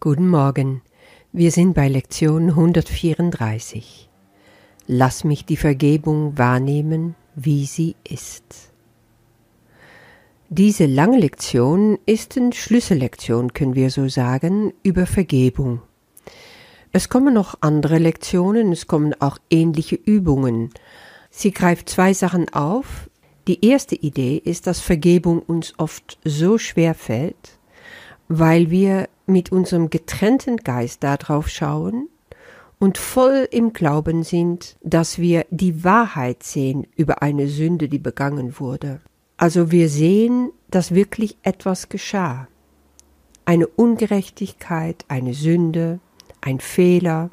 [0.00, 0.82] Guten Morgen.
[1.32, 4.08] Wir sind bei Lektion 134.
[4.86, 8.70] Lass mich die Vergebung wahrnehmen, wie sie ist.
[10.48, 15.80] Diese lange Lektion ist eine Schlüssellektion, können wir so sagen, über Vergebung.
[16.92, 20.70] Es kommen noch andere Lektionen, es kommen auch ähnliche Übungen.
[21.30, 23.10] Sie greift zwei Sachen auf.
[23.48, 27.58] Die erste Idee ist, dass Vergebung uns oft so schwer fällt,
[28.28, 32.08] weil wir mit unserem getrennten Geist darauf schauen
[32.78, 38.58] und voll im Glauben sind, dass wir die Wahrheit sehen über eine Sünde, die begangen
[38.58, 39.00] wurde.
[39.36, 42.48] Also wir sehen, dass wirklich etwas geschah.
[43.44, 46.00] Eine Ungerechtigkeit, eine Sünde,
[46.40, 47.30] ein Fehler,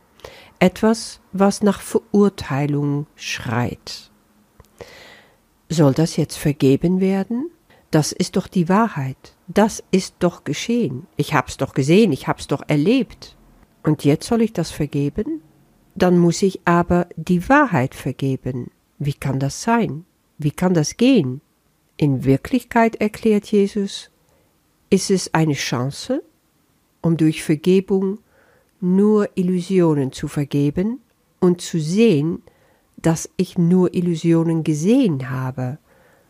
[0.60, 4.12] etwas, was nach Verurteilung schreit.
[5.70, 7.50] Soll das jetzt vergeben werden?
[7.92, 9.36] Das ist doch die Wahrheit.
[9.48, 11.08] Das ist doch geschehen.
[11.18, 13.36] Ich hab's doch gesehen, ich hab's doch erlebt.
[13.84, 15.42] Und jetzt soll ich das vergeben?
[15.94, 18.72] Dann muss ich aber die Wahrheit vergeben.
[18.98, 20.06] Wie kann das sein?
[20.38, 21.42] Wie kann das gehen?
[21.98, 24.10] In Wirklichkeit, erklärt Jesus,
[24.90, 26.24] ist es eine Chance,
[27.02, 28.20] um durch Vergebung
[28.80, 31.02] nur Illusionen zu vergeben
[31.40, 32.42] und zu sehen,
[32.98, 35.78] dass ich nur Illusionen gesehen habe.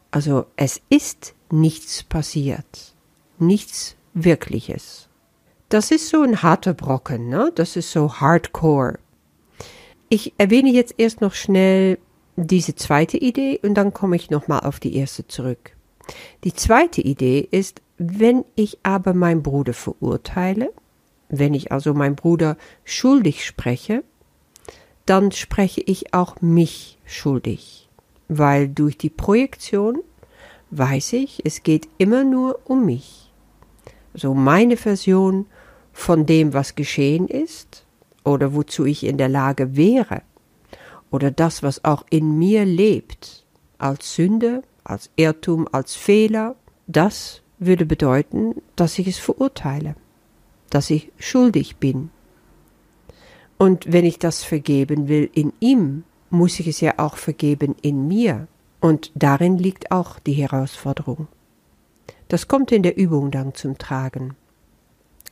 [0.09, 2.93] Also es ist nichts passiert,
[3.39, 5.07] nichts Wirkliches.
[5.69, 7.51] Das ist so ein harter Brocken, ne?
[7.55, 8.99] Das ist so hardcore.
[10.09, 11.97] Ich erwähne jetzt erst noch schnell
[12.35, 15.75] diese zweite Idee und dann komme ich nochmal auf die erste zurück.
[16.43, 20.73] Die zweite Idee ist, wenn ich aber meinen Bruder verurteile,
[21.29, 24.03] wenn ich also meinen Bruder schuldig spreche,
[25.05, 27.89] dann spreche ich auch mich schuldig,
[28.27, 29.99] weil durch die Projektion
[30.71, 33.31] weiß ich, es geht immer nur um mich.
[34.13, 35.45] So meine Version
[35.93, 37.85] von dem, was geschehen ist
[38.23, 40.21] oder wozu ich in der Lage wäre
[41.11, 43.45] oder das, was auch in mir lebt,
[43.77, 46.55] als Sünde, als Irrtum, als Fehler,
[46.87, 49.95] das würde bedeuten, dass ich es verurteile,
[50.69, 52.09] dass ich schuldig bin.
[53.57, 58.07] Und wenn ich das vergeben will in ihm, muss ich es ja auch vergeben in
[58.07, 58.47] mir.
[58.81, 61.27] Und darin liegt auch die Herausforderung.
[62.27, 64.35] Das kommt in der Übung dann zum Tragen.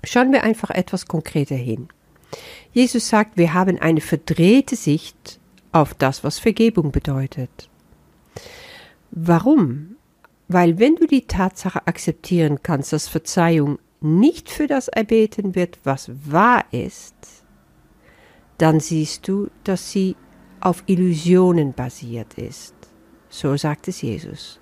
[0.04, 1.90] Schauen wir einfach etwas konkreter hin.
[2.72, 5.40] Jesus sagt, wir haben eine verdrehte Sicht
[5.72, 7.70] auf das, was Vergebung bedeutet.
[9.12, 9.96] Warum?
[10.48, 16.12] Weil wenn du die Tatsache akzeptieren kannst, dass Verzeihung nicht für das erbeten wird, was
[16.32, 17.16] wahr ist,
[18.58, 20.16] dann siehst du, dass sie
[20.60, 22.79] auf Illusionen basiert ist.
[23.30, 24.60] So sagt es Jesus.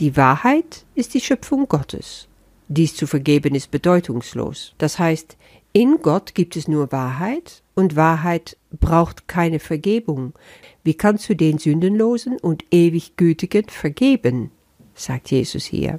[0.00, 2.28] Die Wahrheit ist die Schöpfung Gottes.
[2.68, 4.74] Dies zu vergeben ist bedeutungslos.
[4.78, 5.36] Das heißt,
[5.72, 10.32] in Gott gibt es nur Wahrheit und Wahrheit braucht keine Vergebung.
[10.84, 14.50] Wie kannst du den Sündenlosen und ewig Gütigen vergeben?
[14.94, 15.98] sagt Jesus hier.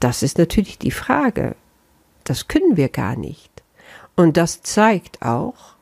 [0.00, 1.54] Das ist natürlich die Frage.
[2.24, 3.50] Das können wir gar nicht.
[4.16, 5.76] Und das zeigt auch,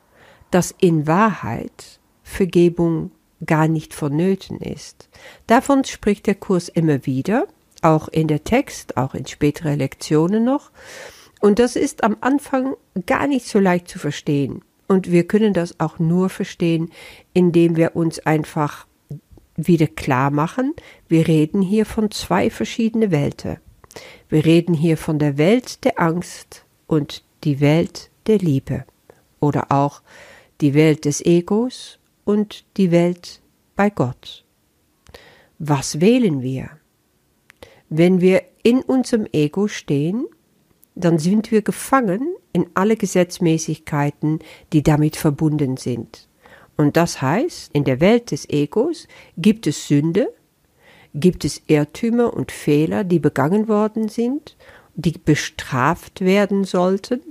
[0.51, 3.11] dass in Wahrheit Vergebung
[3.45, 5.09] gar nicht vonnöten ist.
[5.47, 7.47] Davon spricht der Kurs immer wieder,
[7.81, 10.71] auch in der Text, auch in späteren Lektionen noch.
[11.41, 14.63] Und das ist am Anfang gar nicht so leicht zu verstehen.
[14.87, 16.91] Und wir können das auch nur verstehen,
[17.33, 18.85] indem wir uns einfach
[19.55, 20.73] wieder klar machen,
[21.07, 23.57] wir reden hier von zwei verschiedene Welten.
[24.27, 28.85] Wir reden hier von der Welt der Angst und die Welt der Liebe
[29.39, 30.01] oder auch
[30.61, 33.41] die Welt des Egos und die Welt
[33.75, 34.43] bei Gott.
[35.57, 36.69] Was wählen wir?
[37.89, 40.25] Wenn wir in unserem Ego stehen,
[40.95, 44.39] dann sind wir gefangen in alle Gesetzmäßigkeiten,
[44.73, 46.27] die damit verbunden sind.
[46.77, 49.07] Und das heißt, in der Welt des Egos
[49.37, 50.33] gibt es Sünde,
[51.13, 54.57] gibt es Irrtümer und Fehler, die begangen worden sind,
[54.95, 57.21] die bestraft werden sollten,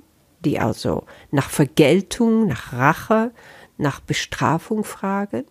[0.44, 3.32] die also nach Vergeltung, nach Rache,
[3.76, 5.44] nach Bestrafung fragen,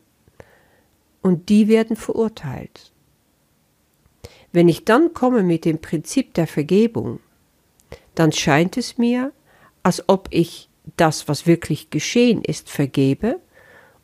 [1.22, 2.92] und die werden verurteilt.
[4.52, 7.20] Wenn ich dann komme mit dem Prinzip der Vergebung,
[8.14, 9.31] dann scheint es mir,
[9.81, 13.40] als ob ich das, was wirklich geschehen ist, vergebe.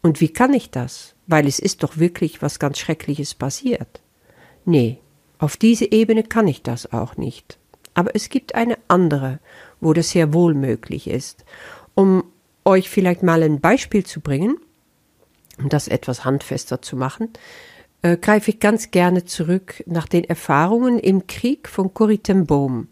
[0.02, 1.14] Und wie kann ich das?
[1.28, 4.02] Weil es ist doch wirklich was ganz Schreckliches passiert.
[4.66, 5.00] Nee,
[5.38, 7.60] auf diese Ebene kann ich das auch nicht.
[7.94, 9.40] Aber es gibt eine andere,
[9.82, 11.44] wo das sehr wohl möglich ist.
[11.96, 12.24] Um
[12.66, 14.58] euch vielleicht mal ein Beispiel zu bringen,
[15.58, 17.30] um das etwas handfester zu machen,
[18.02, 22.88] äh, greife ich ganz gerne zurück nach den Erfahrungen im Krieg von Corrie ten Boom.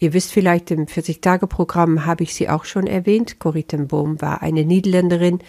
[0.00, 3.40] Ihr wisst vielleicht, im 40-Tage-Programm habe ich sie auch schon erwähnt.
[3.40, 5.40] Corrie ten Boom war eine Niederländerin,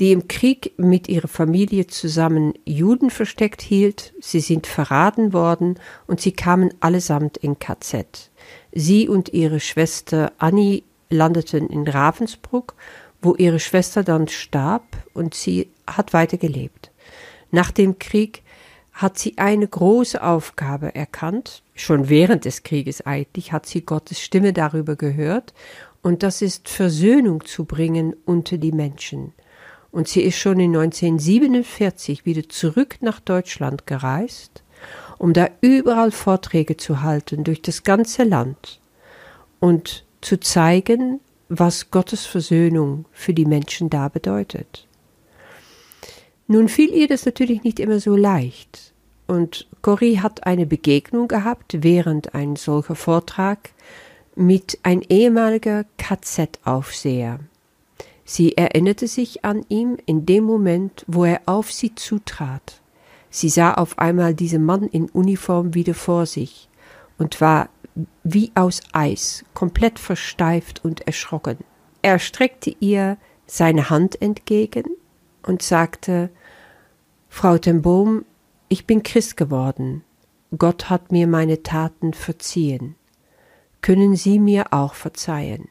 [0.00, 4.14] die im Krieg mit ihrer Familie zusammen Juden versteckt hielt.
[4.18, 8.30] Sie sind verraten worden und sie kamen allesamt in KZ.
[8.72, 12.74] Sie und ihre Schwester Annie landeten in Ravensbrück,
[13.20, 16.90] wo ihre Schwester dann starb und sie hat weitergelebt.
[17.50, 18.42] Nach dem Krieg
[18.92, 21.62] hat sie eine große Aufgabe erkannt.
[21.74, 25.54] Schon während des Krieges eigentlich hat sie Gottes Stimme darüber gehört,
[26.02, 29.34] und das ist Versöhnung zu bringen unter die Menschen.
[29.90, 34.62] Und sie ist schon in 1947 wieder zurück nach Deutschland gereist,
[35.18, 38.80] um da überall Vorträge zu halten durch das ganze Land
[39.58, 44.86] und zu zeigen, was Gottes Versöhnung für die Menschen da bedeutet.
[46.46, 48.92] Nun fiel ihr das natürlich nicht immer so leicht.
[49.26, 53.70] Und Corrie hat eine Begegnung gehabt während ein solcher Vortrag
[54.34, 57.38] mit ein ehemaliger KZ-Aufseher.
[58.24, 62.80] Sie erinnerte sich an ihn in dem Moment, wo er auf sie zutrat.
[63.30, 66.68] Sie sah auf einmal diesen Mann in Uniform wieder vor sich
[67.18, 67.68] und war
[68.22, 71.58] wie aus Eis, komplett versteift und erschrocken.
[72.02, 74.84] Er streckte ihr seine Hand entgegen
[75.42, 76.30] und sagte
[77.28, 78.24] Frau ten Boom,
[78.68, 80.02] ich bin Christ geworden.
[80.56, 82.96] Gott hat mir meine Taten verziehen.
[83.82, 85.68] Können Sie mir auch verzeihen?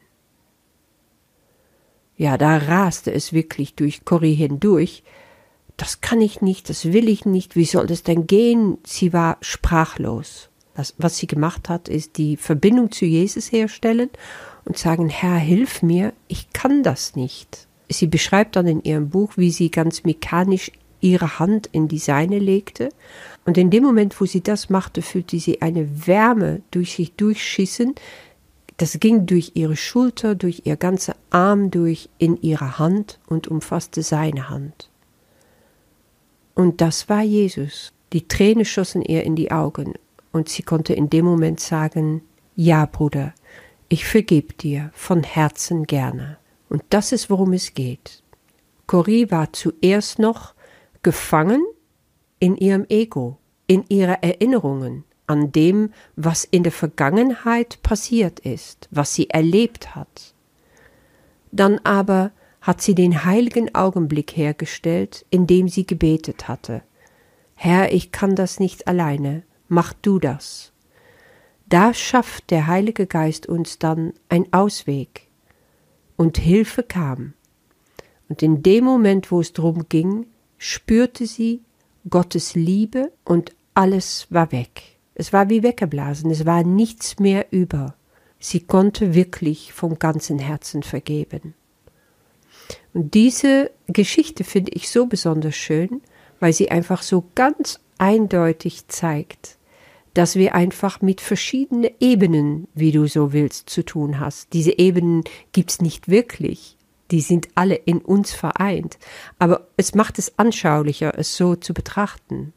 [2.16, 5.02] Ja, da raste es wirklich durch Corrie hindurch.
[5.76, 8.76] Das kann ich nicht, das will ich nicht, wie soll das denn gehen?
[8.84, 10.49] Sie war sprachlos.
[10.74, 14.10] Das, was sie gemacht hat, ist die Verbindung zu Jesus herstellen
[14.64, 17.66] und sagen, Herr, hilf mir, ich kann das nicht.
[17.88, 20.70] Sie beschreibt dann in ihrem Buch, wie sie ganz mechanisch
[21.00, 22.90] ihre Hand in die seine legte,
[23.46, 27.94] und in dem Moment, wo sie das machte, fühlte sie eine Wärme durch sich durchschießen,
[28.76, 34.02] das ging durch ihre Schulter, durch ihr ganzer Arm durch in ihre Hand und umfasste
[34.02, 34.88] seine Hand.
[36.54, 37.92] Und das war Jesus.
[38.12, 39.94] Die Tränen schossen ihr in die Augen,
[40.32, 42.22] und sie konnte in dem Moment sagen,
[42.56, 43.34] ja, Bruder,
[43.88, 46.38] ich vergeb dir von Herzen gerne.
[46.68, 48.22] Und das ist, worum es geht.
[48.86, 50.54] Corrie war zuerst noch
[51.02, 51.64] gefangen
[52.38, 59.14] in ihrem Ego, in ihrer Erinnerungen, an dem, was in der Vergangenheit passiert ist, was
[59.14, 60.34] sie erlebt hat.
[61.52, 66.82] Dann aber hat sie den heiligen Augenblick hergestellt, in dem sie gebetet hatte.
[67.54, 70.72] Herr, ich kann das nicht alleine, mach du das.
[71.68, 75.28] Da schafft der Heilige Geist uns dann ein Ausweg.
[76.16, 77.32] Und Hilfe kam.
[78.28, 80.26] Und in dem Moment, wo es drum ging,
[80.58, 81.62] spürte sie
[82.08, 84.82] Gottes Liebe und alles war weg.
[85.14, 87.94] Es war wie weggeblasen, es war nichts mehr über.
[88.38, 91.54] Sie konnte wirklich vom ganzen Herzen vergeben.
[92.94, 96.02] Und diese Geschichte finde ich so besonders schön,
[96.40, 99.58] weil sie einfach so ganz eindeutig zeigt,
[100.20, 104.52] dass wir einfach mit verschiedenen Ebenen, wie du so willst, zu tun hast.
[104.52, 106.76] Diese Ebenen gibt's nicht wirklich.
[107.10, 108.98] Die sind alle in uns vereint.
[109.38, 112.52] Aber es macht es anschaulicher, es so zu betrachten.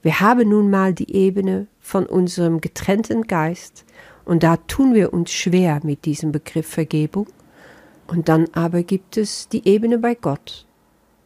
[0.00, 3.84] Wir haben nun mal die Ebene von unserem getrennten Geist
[4.24, 7.26] und da tun wir uns schwer mit diesem Begriff Vergebung.
[8.06, 10.64] Und dann aber gibt es die Ebene bei Gott,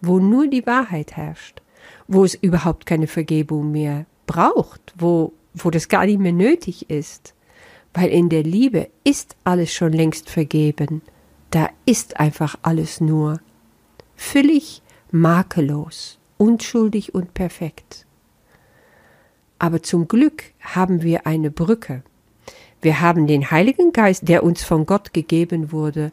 [0.01, 1.63] wo nur die Wahrheit herrscht,
[2.09, 7.35] wo es überhaupt keine Vergebung mehr braucht, wo, wo das gar nicht mehr nötig ist,
[7.95, 11.03] weil in der Liebe ist alles schon längst vergeben,
[11.51, 13.41] da ist einfach alles nur
[14.17, 18.07] völlig makellos, unschuldig und perfekt.
[19.59, 22.03] Aber zum Glück haben wir eine Brücke.
[22.81, 26.13] Wir haben den Heiligen Geist, der uns von Gott gegeben wurde,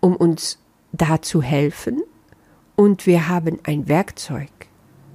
[0.00, 0.58] um uns
[0.92, 2.02] da zu helfen.
[2.76, 4.50] Und wir haben ein Werkzeug.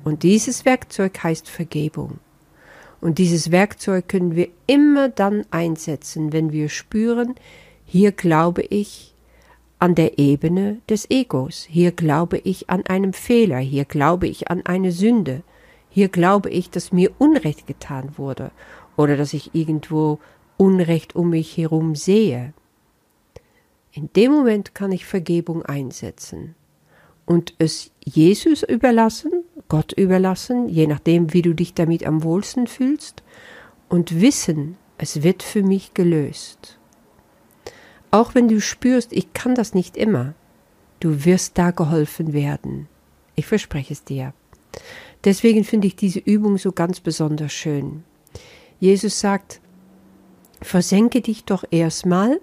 [0.03, 2.19] Und dieses Werkzeug heißt Vergebung.
[2.99, 7.35] Und dieses Werkzeug können wir immer dann einsetzen, wenn wir spüren,
[7.85, 9.13] hier glaube ich
[9.79, 14.65] an der Ebene des Egos, hier glaube ich an einem Fehler, hier glaube ich an
[14.65, 15.43] eine Sünde,
[15.89, 18.51] hier glaube ich, dass mir Unrecht getan wurde
[18.95, 20.19] oder dass ich irgendwo
[20.57, 22.53] Unrecht um mich herum sehe.
[23.91, 26.55] In dem Moment kann ich Vergebung einsetzen
[27.25, 33.23] und es Jesus überlassen, Gott überlassen, je nachdem, wie du dich damit am wohlsten fühlst,
[33.89, 36.77] und wissen, es wird für mich gelöst.
[38.11, 40.33] Auch wenn du spürst, ich kann das nicht immer,
[40.99, 42.87] du wirst da geholfen werden.
[43.35, 44.33] Ich verspreche es dir.
[45.23, 48.03] Deswegen finde ich diese Übung so ganz besonders schön.
[48.79, 49.61] Jesus sagt,
[50.61, 52.39] versenke dich doch erstmal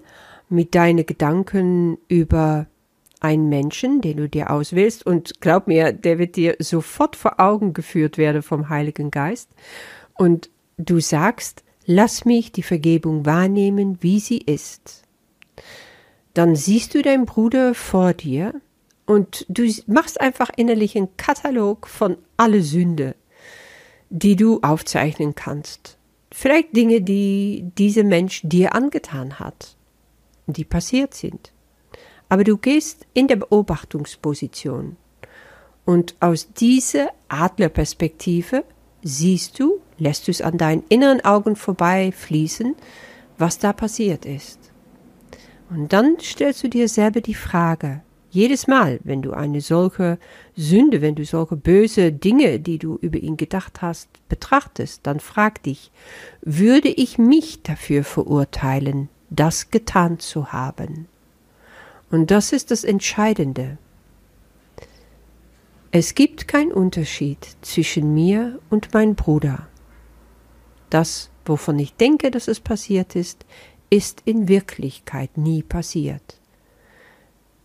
[0.49, 2.67] mit deinen Gedanken über
[3.25, 7.73] einen Menschen, den du dir auswählst, und glaub mir, der wird dir sofort vor Augen
[7.73, 9.49] geführt werden vom Heiligen Geist.
[10.13, 15.03] Und du sagst, lass mich die Vergebung wahrnehmen, wie sie ist.
[16.33, 18.53] Dann siehst du deinen Bruder vor dir
[19.05, 23.15] und du machst einfach innerlich einen Katalog von alle Sünde,
[24.09, 25.97] die du aufzeichnen kannst.
[26.31, 29.77] Vielleicht Dinge, die dieser Mensch dir angetan hat,
[30.47, 31.53] die passiert sind.
[32.29, 34.97] Aber du gehst in der Beobachtungsposition.
[35.85, 38.63] Und aus dieser Adlerperspektive
[39.03, 42.75] siehst du, lässt du es an deinen inneren Augen vorbei fließen,
[43.37, 44.59] was da passiert ist.
[45.69, 48.01] Und dann stellst du dir selber die Frage,
[48.35, 50.17] jedes Mal, wenn du eine solche
[50.57, 55.63] Sünde, wenn du solche böse Dinge, die du über ihn gedacht hast, betrachtest, dann frag
[55.63, 55.89] dich,
[56.41, 61.07] würde ich mich dafür verurteilen, das getan zu haben?
[62.11, 63.77] Und das ist das Entscheidende.
[65.91, 69.67] Es gibt keinen Unterschied zwischen mir und meinem Bruder.
[70.89, 73.45] Das, wovon ich denke, dass es passiert ist,
[73.89, 76.39] ist in Wirklichkeit nie passiert.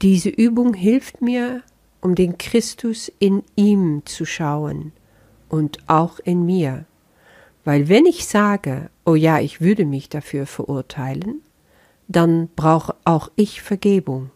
[0.03, 1.63] Diese Übung hilft mir,
[2.01, 4.93] um den Christus in ihm zu schauen
[5.49, 6.87] und auch in mir.
[7.65, 11.43] Weil wenn ich sage, oh ja, ich würde mich dafür verurteilen,
[12.11, 14.31] dann brauche auch ich Vergebung.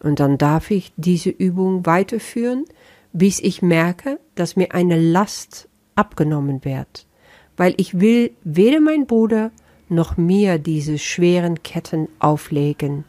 [0.00, 2.66] Und dann darf ich diese Übung weiterführen,
[3.12, 7.06] bis ich merke, dass mir eine Last abgenommen wird,
[7.56, 9.50] weil ich will weder mein Bruder
[9.88, 13.04] noch mir diese schweren Ketten auflegen,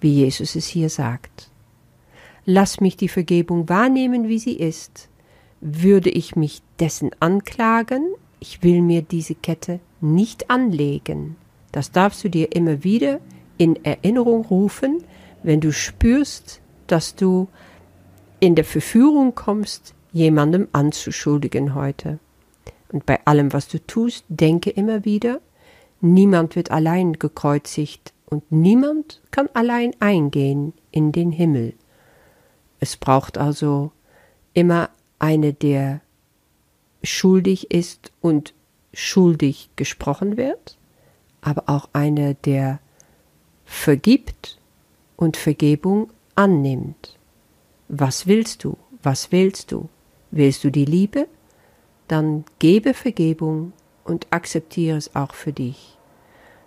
[0.00, 1.50] wie Jesus es hier sagt.
[2.44, 5.08] Lass mich die Vergebung wahrnehmen, wie sie ist.
[5.60, 8.06] Würde ich mich dessen anklagen,
[8.38, 11.36] ich will mir diese Kette nicht anlegen.
[11.72, 13.20] Das darfst du dir immer wieder
[13.56, 15.04] in Erinnerung rufen,
[15.42, 17.48] wenn du spürst, dass du
[18.40, 22.18] in der Verführung kommst, jemandem anzuschuldigen heute.
[22.90, 25.40] Und bei allem, was du tust, denke immer wieder,
[26.00, 31.74] niemand wird allein gekreuzigt und niemand kann allein eingehen in den Himmel.
[32.80, 33.92] Es braucht also
[34.54, 36.00] immer eine, der
[37.02, 38.54] schuldig ist und
[38.92, 40.78] schuldig gesprochen wird,
[41.40, 42.80] aber auch eine, der
[43.64, 44.58] vergibt
[45.16, 47.18] und Vergebung annimmt.
[47.88, 48.76] Was willst du?
[49.02, 49.88] Was willst du?
[50.30, 51.28] Willst du die Liebe?
[52.06, 53.72] Dann gebe Vergebung
[54.04, 55.98] und akzeptiere es auch für dich.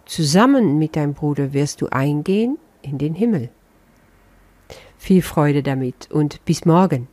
[0.06, 3.50] Zusammen mit deinem Bruder wirst du eingehen in den Himmel.
[4.98, 7.08] Viel Freude damit und bis morgen.